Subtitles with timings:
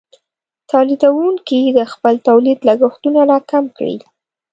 [0.71, 3.97] تولیدونکې د خپل تولید لګښتونه راکم کړي.